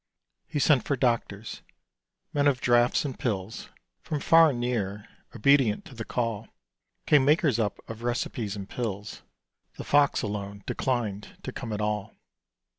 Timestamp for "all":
11.81-12.15